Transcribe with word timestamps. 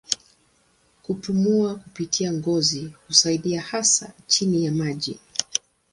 Kupumua 1.01 1.75
kupitia 1.75 2.33
ngozi 2.33 2.93
husaidia 3.07 3.61
hasa 3.61 4.13
chini 4.27 4.65
ya 4.65 4.71
maji. 4.71 5.19